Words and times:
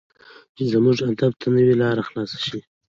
چې 0.55 0.63
زموږ 0.73 0.97
ادب 1.09 1.31
ته 1.41 1.47
نوې 1.55 1.73
لار 1.81 1.97
خلاصه 2.07 2.37
شي. 2.45 2.59